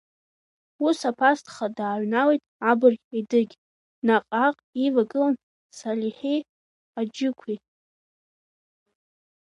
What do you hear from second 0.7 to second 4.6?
Ус аԥацха дааҩналеит абырг Едыгь, наҟ-ааҟ